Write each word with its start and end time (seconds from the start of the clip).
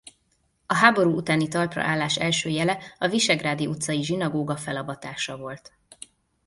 A 0.65 0.73
háború 0.75 1.15
utáni 1.15 1.47
talpra 1.47 1.81
állás 1.81 2.15
első 2.17 2.49
jele 2.49 2.77
a 2.97 3.07
Visegrádi 3.07 3.67
utcai 3.67 4.03
zsinagóga 4.03 4.55
felavatása 4.55 5.37
volt. 5.37 5.73